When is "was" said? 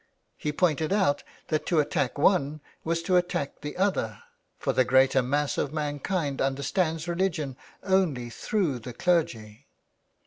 2.83-3.03